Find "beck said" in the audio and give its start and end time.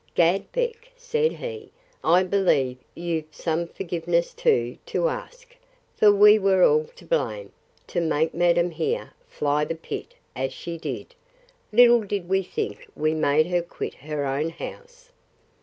0.51-1.33